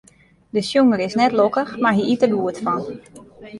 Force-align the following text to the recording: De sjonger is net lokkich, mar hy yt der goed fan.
De 0.55 0.61
sjonger 0.67 0.99
is 1.07 1.17
net 1.19 1.35
lokkich, 1.39 1.71
mar 1.83 1.95
hy 1.97 2.03
yt 2.13 2.21
der 2.23 2.33
goed 2.39 2.57
fan. 2.65 2.83